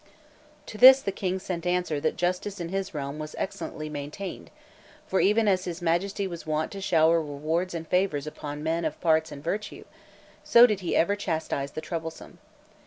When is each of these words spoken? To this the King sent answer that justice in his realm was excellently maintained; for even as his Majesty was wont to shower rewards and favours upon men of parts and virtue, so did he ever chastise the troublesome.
To 0.65 0.79
this 0.79 0.99
the 0.99 1.11
King 1.11 1.37
sent 1.37 1.67
answer 1.67 1.99
that 1.99 2.15
justice 2.17 2.59
in 2.59 2.69
his 2.69 2.91
realm 2.95 3.19
was 3.19 3.35
excellently 3.37 3.87
maintained; 3.87 4.49
for 5.05 5.19
even 5.19 5.47
as 5.47 5.65
his 5.65 5.79
Majesty 5.79 6.25
was 6.25 6.43
wont 6.47 6.71
to 6.71 6.81
shower 6.81 7.21
rewards 7.21 7.75
and 7.75 7.87
favours 7.87 8.25
upon 8.25 8.63
men 8.63 8.83
of 8.83 8.99
parts 8.99 9.31
and 9.31 9.43
virtue, 9.43 9.85
so 10.43 10.65
did 10.65 10.79
he 10.79 10.95
ever 10.95 11.15
chastise 11.15 11.73
the 11.73 11.81
troublesome. 11.81 12.39